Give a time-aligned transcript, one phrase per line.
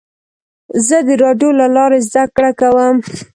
[0.87, 2.95] زه د راډیو له لارې زده کړه کوم.